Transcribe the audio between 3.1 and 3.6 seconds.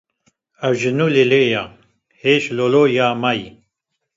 meyî